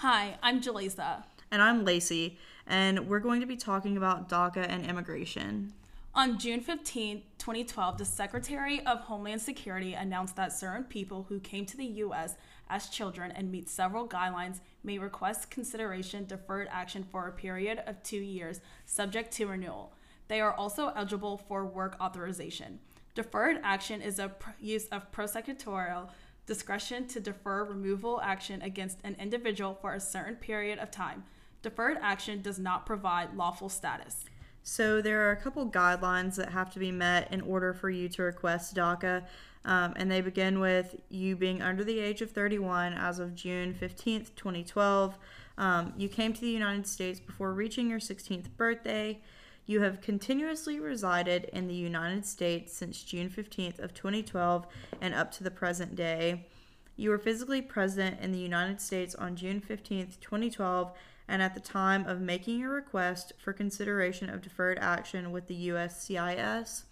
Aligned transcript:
Hi, 0.00 0.38
I'm 0.42 0.62
Jaleesa. 0.62 1.24
And 1.50 1.60
I'm 1.60 1.84
Lacey, 1.84 2.38
and 2.66 3.06
we're 3.06 3.20
going 3.20 3.42
to 3.42 3.46
be 3.46 3.58
talking 3.58 3.98
about 3.98 4.30
DACA 4.30 4.66
and 4.66 4.86
immigration. 4.86 5.74
On 6.14 6.38
June 6.38 6.62
15, 6.62 7.20
2012, 7.36 7.98
the 7.98 8.06
Secretary 8.06 8.80
of 8.86 9.00
Homeland 9.00 9.42
Security 9.42 9.92
announced 9.92 10.36
that 10.36 10.54
certain 10.54 10.84
people 10.84 11.26
who 11.28 11.38
came 11.38 11.66
to 11.66 11.76
the 11.76 11.84
U.S. 11.84 12.36
as 12.70 12.88
children 12.88 13.30
and 13.32 13.52
meet 13.52 13.68
several 13.68 14.08
guidelines 14.08 14.60
may 14.82 14.96
request 14.96 15.50
consideration 15.50 16.24
deferred 16.24 16.68
action 16.70 17.04
for 17.04 17.28
a 17.28 17.32
period 17.32 17.82
of 17.86 18.02
two 18.02 18.16
years, 18.16 18.62
subject 18.86 19.30
to 19.32 19.48
renewal. 19.48 19.92
They 20.28 20.40
are 20.40 20.54
also 20.54 20.94
eligible 20.96 21.36
for 21.36 21.66
work 21.66 21.98
authorization. 22.00 22.78
Deferred 23.14 23.60
action 23.62 24.00
is 24.00 24.18
a 24.18 24.30
pr- 24.30 24.50
use 24.60 24.86
of 24.86 25.12
prosecutorial 25.12 26.08
discretion 26.50 27.06
to 27.06 27.20
defer 27.20 27.62
removal 27.62 28.20
action 28.24 28.60
against 28.60 28.98
an 29.04 29.14
individual 29.20 29.78
for 29.80 29.94
a 29.94 30.00
certain 30.00 30.34
period 30.34 30.80
of 30.80 30.90
time. 30.90 31.22
Deferred 31.62 31.96
action 32.02 32.42
does 32.42 32.58
not 32.58 32.84
provide 32.84 33.36
lawful 33.36 33.68
status. 33.68 34.24
So 34.64 35.00
there 35.00 35.28
are 35.28 35.30
a 35.30 35.36
couple 35.36 35.70
guidelines 35.70 36.34
that 36.34 36.48
have 36.48 36.72
to 36.72 36.80
be 36.80 36.90
met 36.90 37.32
in 37.32 37.40
order 37.42 37.72
for 37.72 37.88
you 37.88 38.08
to 38.08 38.22
request 38.22 38.74
DACA, 38.74 39.22
um, 39.64 39.92
and 39.94 40.10
they 40.10 40.20
begin 40.20 40.58
with 40.58 40.96
you 41.08 41.36
being 41.36 41.62
under 41.62 41.84
the 41.84 42.00
age 42.00 42.20
of 42.20 42.32
31 42.32 42.94
as 42.94 43.20
of 43.20 43.36
June 43.36 43.72
15th, 43.72 44.34
2012. 44.34 45.16
Um, 45.56 45.92
you 45.96 46.08
came 46.08 46.32
to 46.32 46.40
the 46.40 46.50
United 46.50 46.88
States 46.88 47.20
before 47.20 47.52
reaching 47.52 47.88
your 47.88 48.00
16th 48.00 48.46
birthday. 48.56 49.20
You 49.70 49.82
have 49.82 50.00
continuously 50.00 50.80
resided 50.80 51.44
in 51.52 51.68
the 51.68 51.74
United 51.74 52.26
States 52.26 52.72
since 52.72 53.04
June 53.04 53.30
15th 53.30 53.78
of 53.78 53.94
2012 53.94 54.66
and 55.00 55.14
up 55.14 55.30
to 55.30 55.44
the 55.44 55.50
present 55.52 55.94
day. 55.94 56.48
You 56.96 57.10
were 57.10 57.18
physically 57.18 57.62
present 57.62 58.18
in 58.18 58.32
the 58.32 58.40
United 58.40 58.80
States 58.80 59.14
on 59.14 59.36
June 59.36 59.60
15th, 59.60 60.18
2012 60.18 60.90
and 61.28 61.40
at 61.40 61.54
the 61.54 61.60
time 61.60 62.04
of 62.06 62.20
making 62.20 62.58
your 62.58 62.72
request 62.72 63.32
for 63.38 63.52
consideration 63.52 64.28
of 64.28 64.42
deferred 64.42 64.80
action 64.80 65.30
with 65.30 65.46
the 65.46 65.68
USCIS, 65.68 66.82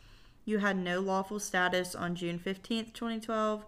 you 0.44 0.58
had 0.58 0.76
no 0.76 1.00
lawful 1.00 1.40
status 1.40 1.96
on 1.96 2.14
June 2.14 2.38
15, 2.38 2.92
2012. 2.92 3.64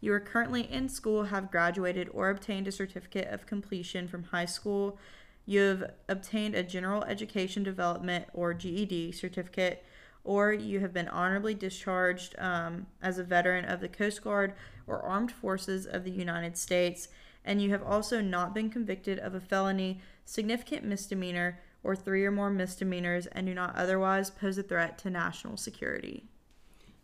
You 0.00 0.14
are 0.14 0.20
currently 0.20 0.62
in 0.62 0.88
school, 0.88 1.24
have 1.24 1.50
graduated, 1.50 2.08
or 2.14 2.30
obtained 2.30 2.68
a 2.68 2.72
certificate 2.72 3.28
of 3.28 3.44
completion 3.44 4.08
from 4.08 4.22
high 4.22 4.46
school. 4.46 4.98
You 5.46 5.60
have 5.60 5.90
obtained 6.08 6.54
a 6.54 6.62
general 6.62 7.04
education 7.04 7.62
development 7.62 8.26
or 8.34 8.52
GED 8.52 9.12
certificate, 9.12 9.84
or 10.24 10.52
you 10.52 10.80
have 10.80 10.92
been 10.92 11.08
honorably 11.08 11.54
discharged 11.54 12.34
um, 12.38 12.86
as 13.00 13.18
a 13.18 13.24
veteran 13.24 13.64
of 13.64 13.80
the 13.80 13.88
Coast 13.88 14.22
Guard 14.22 14.54
or 14.86 15.00
Armed 15.00 15.32
Forces 15.32 15.86
of 15.86 16.04
the 16.04 16.10
United 16.10 16.58
States 16.58 17.08
and 17.46 17.62
you 17.62 17.70
have 17.70 17.82
also 17.82 18.20
not 18.20 18.52
been 18.52 18.68
convicted 18.68 19.18
of 19.20 19.34
a 19.34 19.40
felony, 19.40 20.00
significant 20.24 20.84
misdemeanor, 20.84 21.60
or 21.84 21.94
three 21.94 22.24
or 22.24 22.32
more 22.32 22.50
misdemeanors 22.50 23.26
and 23.28 23.46
do 23.46 23.54
not 23.54 23.76
otherwise 23.76 24.28
pose 24.28 24.58
a 24.58 24.62
threat 24.62 24.98
to 24.98 25.08
national 25.08 25.56
security. 25.56 26.24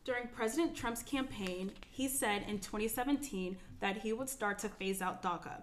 During 0.05 0.27
President 0.27 0.75
Trump's 0.75 1.05
campaign, 1.05 1.70
he 1.89 2.09
said 2.09 2.43
in 2.48 2.59
2017 2.59 3.57
that 3.79 3.98
he 3.98 4.13
would 4.13 4.29
start 4.29 4.59
to 4.59 4.69
phase 4.69 5.01
out 5.01 5.23
DACA. 5.23 5.63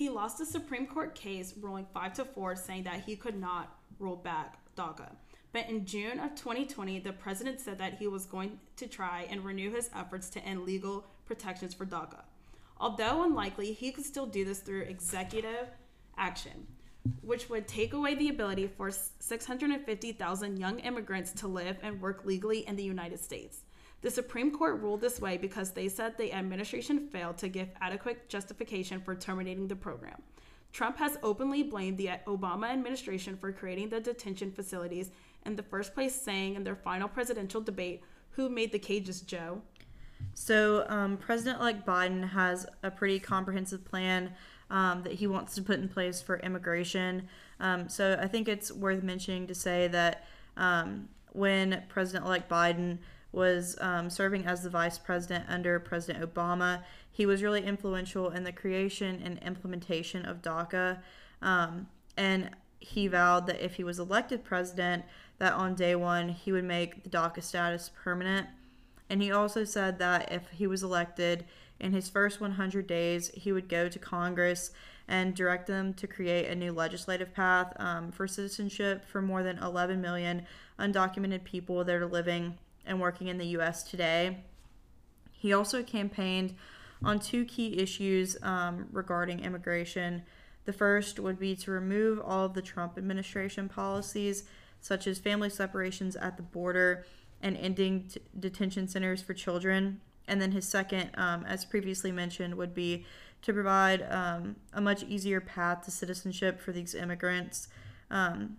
He 0.00 0.08
lost 0.08 0.40
a 0.40 0.46
Supreme 0.46 0.86
Court 0.86 1.14
case 1.14 1.52
ruling 1.60 1.86
5 1.92 2.14
to 2.14 2.24
4 2.24 2.56
saying 2.56 2.84
that 2.84 3.04
he 3.04 3.16
could 3.16 3.38
not 3.38 3.76
roll 3.98 4.16
back 4.16 4.56
DACA. 4.74 5.10
But 5.52 5.68
in 5.68 5.84
June 5.84 6.18
of 6.18 6.34
2020, 6.36 7.00
the 7.00 7.12
president 7.12 7.60
said 7.60 7.76
that 7.76 7.98
he 7.98 8.06
was 8.06 8.24
going 8.24 8.58
to 8.76 8.86
try 8.86 9.26
and 9.28 9.44
renew 9.44 9.70
his 9.70 9.90
efforts 9.94 10.30
to 10.30 10.40
end 10.42 10.62
legal 10.62 11.04
protections 11.26 11.74
for 11.74 11.84
DACA. 11.84 12.22
Although 12.78 13.24
unlikely, 13.24 13.74
he 13.74 13.92
could 13.92 14.06
still 14.06 14.24
do 14.24 14.42
this 14.42 14.60
through 14.60 14.84
executive 14.84 15.68
action, 16.16 16.66
which 17.20 17.50
would 17.50 17.68
take 17.68 17.92
away 17.92 18.14
the 18.14 18.30
ability 18.30 18.68
for 18.68 18.90
650,000 18.90 20.58
young 20.58 20.78
immigrants 20.78 21.32
to 21.32 21.46
live 21.46 21.76
and 21.82 22.00
work 22.00 22.24
legally 22.24 22.66
in 22.66 22.76
the 22.76 22.82
United 22.82 23.20
States. 23.20 23.64
The 24.02 24.10
Supreme 24.10 24.50
Court 24.50 24.80
ruled 24.80 25.02
this 25.02 25.20
way 25.20 25.36
because 25.36 25.72
they 25.72 25.88
said 25.88 26.16
the 26.16 26.32
administration 26.32 27.08
failed 27.08 27.36
to 27.38 27.48
give 27.48 27.68
adequate 27.80 28.28
justification 28.28 29.00
for 29.00 29.14
terminating 29.14 29.68
the 29.68 29.76
program. 29.76 30.22
Trump 30.72 30.96
has 30.98 31.18
openly 31.22 31.62
blamed 31.62 31.98
the 31.98 32.10
Obama 32.26 32.70
administration 32.70 33.36
for 33.36 33.52
creating 33.52 33.88
the 33.88 34.00
detention 34.00 34.52
facilities 34.52 35.10
in 35.44 35.56
the 35.56 35.62
first 35.62 35.94
place, 35.94 36.14
saying 36.14 36.54
in 36.54 36.64
their 36.64 36.76
final 36.76 37.08
presidential 37.08 37.60
debate, 37.60 38.02
Who 38.32 38.48
made 38.48 38.72
the 38.72 38.78
cages, 38.78 39.20
Joe? 39.20 39.62
So, 40.34 40.86
um, 40.88 41.16
President 41.16 41.60
elect 41.60 41.86
Biden 41.86 42.28
has 42.28 42.66
a 42.82 42.90
pretty 42.90 43.18
comprehensive 43.18 43.84
plan 43.84 44.32
um, 44.70 45.02
that 45.02 45.14
he 45.14 45.26
wants 45.26 45.54
to 45.56 45.62
put 45.62 45.80
in 45.80 45.88
place 45.88 46.22
for 46.22 46.38
immigration. 46.38 47.28
Um, 47.58 47.88
so, 47.88 48.18
I 48.20 48.28
think 48.28 48.48
it's 48.48 48.70
worth 48.70 49.02
mentioning 49.02 49.46
to 49.48 49.54
say 49.54 49.88
that 49.88 50.26
um, 50.56 51.08
when 51.32 51.82
President 51.88 52.24
elect 52.26 52.48
Biden 52.48 52.98
was 53.32 53.76
um, 53.80 54.10
serving 54.10 54.46
as 54.46 54.62
the 54.62 54.70
vice 54.70 54.98
president 54.98 55.44
under 55.48 55.78
President 55.78 56.22
Obama, 56.22 56.82
he 57.10 57.26
was 57.26 57.42
really 57.42 57.64
influential 57.64 58.30
in 58.30 58.44
the 58.44 58.52
creation 58.52 59.20
and 59.24 59.38
implementation 59.38 60.24
of 60.24 60.42
DACA. 60.42 60.98
Um, 61.42 61.88
and 62.16 62.50
he 62.78 63.06
vowed 63.08 63.46
that 63.46 63.64
if 63.64 63.74
he 63.74 63.84
was 63.84 63.98
elected 63.98 64.42
president, 64.44 65.04
that 65.38 65.52
on 65.52 65.74
day 65.74 65.94
one 65.94 66.28
he 66.28 66.52
would 66.52 66.64
make 66.64 67.02
the 67.02 67.10
DACA 67.10 67.42
status 67.42 67.90
permanent. 68.02 68.48
And 69.08 69.22
he 69.22 69.32
also 69.32 69.64
said 69.64 69.98
that 69.98 70.32
if 70.32 70.48
he 70.50 70.66
was 70.66 70.82
elected 70.82 71.44
in 71.78 71.92
his 71.92 72.08
first 72.08 72.40
100 72.40 72.86
days, 72.86 73.30
he 73.34 73.52
would 73.52 73.68
go 73.68 73.88
to 73.88 73.98
Congress 73.98 74.70
and 75.08 75.34
direct 75.34 75.66
them 75.66 75.92
to 75.94 76.06
create 76.06 76.48
a 76.48 76.54
new 76.54 76.72
legislative 76.72 77.34
path 77.34 77.72
um, 77.80 78.12
for 78.12 78.28
citizenship 78.28 79.04
for 79.04 79.20
more 79.20 79.42
than 79.42 79.58
11 79.58 80.00
million 80.00 80.46
undocumented 80.78 81.42
people 81.42 81.82
that 81.84 81.96
are 81.96 82.06
living 82.06 82.56
and 82.90 83.00
working 83.00 83.28
in 83.28 83.38
the 83.38 83.46
U.S. 83.46 83.84
today. 83.84 84.44
He 85.30 85.54
also 85.54 85.82
campaigned 85.82 86.54
on 87.02 87.18
two 87.18 87.46
key 87.46 87.78
issues 87.78 88.36
um, 88.42 88.88
regarding 88.92 89.40
immigration. 89.40 90.22
The 90.66 90.72
first 90.72 91.18
would 91.18 91.38
be 91.38 91.56
to 91.56 91.70
remove 91.70 92.20
all 92.20 92.44
of 92.44 92.52
the 92.52 92.60
Trump 92.60 92.98
administration 92.98 93.68
policies, 93.68 94.44
such 94.82 95.06
as 95.06 95.18
family 95.18 95.48
separations 95.48 96.16
at 96.16 96.36
the 96.36 96.42
border 96.42 97.06
and 97.40 97.56
ending 97.56 98.08
t- 98.08 98.20
detention 98.38 98.86
centers 98.86 99.22
for 99.22 99.32
children. 99.32 100.00
And 100.28 100.42
then 100.42 100.52
his 100.52 100.68
second, 100.68 101.10
um, 101.14 101.44
as 101.46 101.64
previously 101.64 102.12
mentioned, 102.12 102.54
would 102.56 102.74
be 102.74 103.06
to 103.42 103.52
provide 103.54 104.06
um, 104.10 104.56
a 104.74 104.80
much 104.80 105.02
easier 105.04 105.40
path 105.40 105.84
to 105.84 105.90
citizenship 105.90 106.60
for 106.60 106.72
these 106.72 106.94
immigrants. 106.94 107.68
Um, 108.10 108.58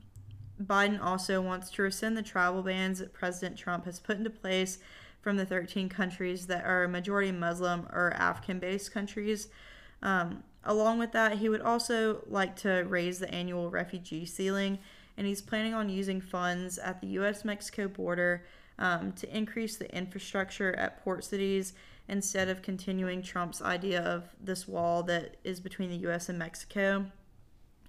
Biden 0.62 1.02
also 1.02 1.42
wants 1.42 1.70
to 1.72 1.82
rescind 1.82 2.16
the 2.16 2.22
travel 2.22 2.62
bans 2.62 3.00
that 3.00 3.14
President 3.14 3.58
Trump 3.58 3.86
has 3.86 4.00
put 4.00 4.18
into 4.18 4.30
place 4.30 4.78
from 5.22 5.38
the 5.38 5.46
13 5.46 5.90
countries 5.90 6.48
that 6.48 6.66
are 6.66 6.88
majority 6.88 7.32
Muslim 7.32 7.88
or 7.92 8.14
African 8.16 8.60
based 8.60 8.92
countries. 8.92 9.48
Um, 10.02 10.44
along 10.64 11.00
with 11.00 11.12
that, 11.12 11.38
he 11.38 11.50
would 11.50 11.62
also 11.62 12.24
like 12.28 12.56
to 12.58 12.86
raise 12.88 13.20
the 13.20 13.32
annual 13.34 13.70
refugee 13.70 14.26
ceiling, 14.26 14.80
and 15.18 15.28
he's 15.28 15.42
planning 15.42 15.74
on 15.74 15.90
using 15.90 16.22
funds 16.22 16.78
at 16.78 17.02
the 17.02 17.08
U.S. 17.08 17.46
Mexico 17.46 17.88
border 17.88 18.46
um, 18.80 19.12
to 19.14 19.36
increase 19.36 19.78
the 19.78 19.96
infrastructure 19.96 20.74
at 20.76 21.04
port 21.04 21.24
cities 21.24 21.74
instead 22.08 22.50
of 22.50 22.62
continuing 22.62 23.22
Trump's 23.22 23.62
idea 23.62 24.02
of 24.02 24.24
this 24.42 24.68
wall 24.68 25.04
that 25.04 25.38
is 25.44 25.60
between 25.60 25.90
the 25.90 26.10
US 26.10 26.30
and 26.30 26.40
Mexico. 26.40 27.06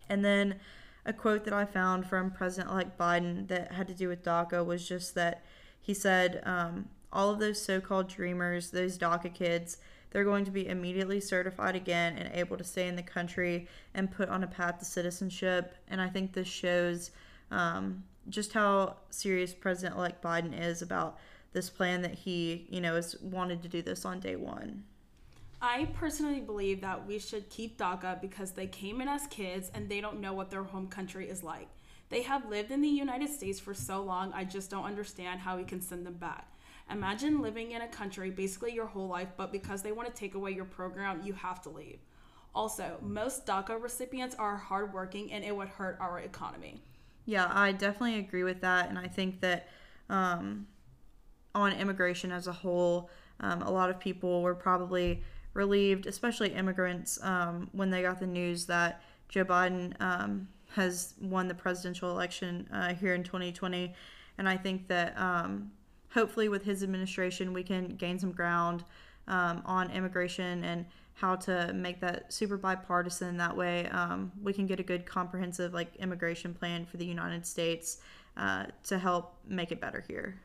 And 0.09 0.25
then 0.25 0.61
a 1.04 1.12
quote 1.12 1.44
that 1.44 1.52
I 1.54 1.64
found 1.64 2.06
from 2.06 2.30
President 2.30 2.70
elect 2.70 2.98
Biden 2.98 3.48
that 3.48 3.72
had 3.72 3.88
to 3.88 3.94
do 3.94 4.08
with 4.08 4.22
DACA 4.22 4.64
was 4.64 4.86
just 4.86 5.14
that 5.14 5.42
he 5.80 5.94
said, 5.94 6.42
um, 6.44 6.88
all 7.12 7.30
of 7.30 7.40
those 7.40 7.60
so 7.60 7.80
called 7.80 8.08
dreamers, 8.08 8.70
those 8.70 8.96
DACA 8.98 9.34
kids, 9.34 9.78
they're 10.10 10.24
going 10.24 10.44
to 10.44 10.50
be 10.50 10.68
immediately 10.68 11.20
certified 11.20 11.74
again 11.74 12.16
and 12.16 12.32
able 12.34 12.56
to 12.56 12.64
stay 12.64 12.86
in 12.86 12.96
the 12.96 13.02
country 13.02 13.66
and 13.94 14.10
put 14.10 14.28
on 14.28 14.44
a 14.44 14.46
path 14.46 14.78
to 14.78 14.84
citizenship. 14.84 15.75
And 15.88 16.00
I 16.00 16.08
think 16.08 16.32
this 16.32 16.49
shows 16.49 17.10
um, 17.50 18.05
just 18.28 18.52
how 18.52 18.96
serious 19.10 19.55
President 19.55 19.96
elect 19.96 20.22
Biden 20.22 20.58
is 20.58 20.82
about 20.82 21.19
this 21.52 21.69
plan 21.69 22.02
that 22.02 22.14
he, 22.14 22.66
you 22.70 22.81
know, 22.81 22.94
has 22.94 23.16
wanted 23.20 23.62
to 23.62 23.69
do 23.69 23.82
this 23.82 24.05
on 24.05 24.20
day 24.20 24.37
one. 24.37 24.84
I 25.64 25.87
personally 25.94 26.41
believe 26.41 26.81
that 26.81 27.06
we 27.06 27.20
should 27.20 27.49
keep 27.49 27.79
DACA 27.79 28.20
because 28.20 28.50
they 28.50 28.67
came 28.67 29.00
in 29.00 29.06
as 29.06 29.29
kids 29.29 29.70
and 29.73 29.88
they 29.88 30.00
don't 30.00 30.20
know 30.20 30.32
what 30.32 30.50
their 30.50 30.64
home 30.64 30.88
country 30.88 31.31
is 31.31 31.44
like. 31.44 31.69
They 32.09 32.23
have 32.23 32.50
lived 32.50 32.73
in 32.73 32.82
the 32.82 32.88
United 32.88 33.31
States 33.31 33.61
for 33.61 33.73
so 33.73 34.03
long, 34.03 34.32
I 34.32 34.43
just 34.43 34.70
don't 34.70 34.85
understand 34.85 35.38
how 35.38 35.56
we 35.56 35.62
can 35.62 35.81
send 35.81 36.05
them 36.05 36.14
back. 36.14 36.49
Imagine 36.91 37.41
living 37.41 37.70
in 37.70 37.82
a 37.82 37.87
country 37.87 38.29
basically 38.29 38.75
your 38.75 38.87
whole 38.87 39.06
life, 39.06 39.29
but 39.37 39.53
because 39.53 39.82
they 39.82 39.93
want 39.93 40.12
to 40.12 40.14
take 40.14 40.35
away 40.35 40.50
your 40.50 40.64
program, 40.64 41.23
you 41.23 41.32
have 41.32 41.62
to 41.62 41.70
leave. 41.70 42.00
Also, 42.56 42.99
most 43.00 43.47
DACA 43.47 43.81
recipients 43.81 44.35
are 44.35 44.56
hardworking 44.56 45.32
and 45.32 45.44
it 45.44 45.55
would 45.55 45.69
hurt 45.69 45.97
our 46.00 46.19
economy. 46.19 46.82
Yeah, 47.25 47.49
I 47.49 47.70
definitely 47.70 48.19
agree 48.19 48.43
with 48.43 48.61
that. 48.62 48.88
And 48.88 48.99
I 48.99 49.06
think 49.06 49.41
that 49.43 49.69
um, 50.11 50.67
on 51.55 51.73
immigration 51.73 52.32
as 52.32 52.49
a 52.49 52.53
whole, 52.53 53.11
um, 53.38 53.62
a 53.62 53.70
lot 53.70 53.91
of 53.91 54.00
people 54.00 54.43
were 54.43 54.56
probably 54.56 55.23
relieved, 55.54 56.06
especially 56.06 56.52
immigrants, 56.54 57.19
um, 57.22 57.69
when 57.72 57.90
they 57.90 58.02
got 58.02 58.20
the 58.20 58.26
news 58.26 58.66
that 58.66 59.02
Joe 59.28 59.44
Biden 59.44 60.00
um, 60.00 60.49
has 60.75 61.14
won 61.20 61.49
the 61.49 61.54
presidential 61.54 62.10
election 62.10 62.69
uh, 62.72 62.94
here 62.94 63.14
in 63.14 63.22
2020, 63.22 63.93
and 64.38 64.49
I 64.49 64.56
think 64.56 64.88
that 64.88 65.19
um, 65.19 65.70
hopefully 66.10 66.49
with 66.49 66.64
his 66.64 66.82
administration 66.82 67.52
we 67.52 67.62
can 67.62 67.96
gain 67.96 68.19
some 68.19 68.32
ground 68.32 68.84
um, 69.28 69.62
on 69.64 69.90
immigration 69.90 70.64
and 70.64 70.84
how 71.14 71.37
to 71.37 71.72
make 71.75 72.00
that 72.00 72.32
super 72.32 72.56
bipartisan. 72.56 73.37
That 73.37 73.56
way, 73.56 73.87
um, 73.88 74.32
we 74.43 74.52
can 74.52 74.66
get 74.66 74.81
a 74.81 74.82
good 74.82 75.06
comprehensive 75.06 75.72
like 75.75 75.94
immigration 75.96 76.55
plan 76.55 76.84
for 76.84 76.96
the 76.96 77.05
United 77.05 77.46
States 77.46 77.98
uh, 78.37 78.66
to 78.84 78.98
help 78.98 79.37
make 79.46 79.72
it 79.72 79.81
better 79.81 80.05
here. 80.06 80.40